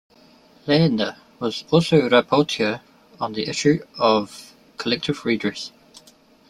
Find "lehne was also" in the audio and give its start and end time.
0.65-2.09